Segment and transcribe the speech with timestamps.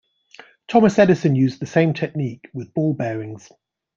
[0.67, 3.51] Thomas Edison used the same technique, with ball bearings.